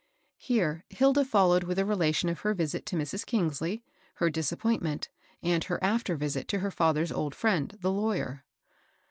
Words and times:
Here 0.39 0.83
Hilda 0.89 1.23
followed 1.23 1.63
with 1.63 1.77
a 1.77 1.85
relation 1.85 2.27
of 2.27 2.39
her 2.39 2.55
visit 2.55 2.87
to 2.87 2.95
Mrs. 2.95 3.23
Kingsley, 3.23 3.83
her 4.15 4.31
disappointment, 4.31 5.09
and 5.43 5.63
her 5.65 5.77
after 5.83 6.15
visit 6.15 6.47
to 6.47 6.57
her 6.61 6.71
fitther's 6.71 7.11
old 7.11 7.35
friend, 7.35 7.77
the 7.81 7.91
lawyer. 7.91 8.43